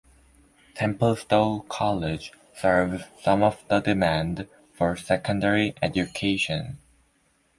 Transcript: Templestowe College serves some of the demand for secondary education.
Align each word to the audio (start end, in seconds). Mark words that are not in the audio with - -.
Templestowe 0.73 1.59
College 1.69 2.31
serves 2.55 3.03
some 3.21 3.43
of 3.43 3.63
the 3.67 3.81
demand 3.81 4.47
for 4.73 4.97
secondary 4.97 5.75
education. 5.79 6.79